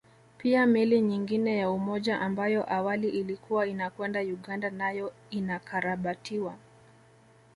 [0.37, 6.57] Pia meli nyingine ya Umoja ambayo awali ilikuwa inakwenda Uganda nayo inakarabatiwa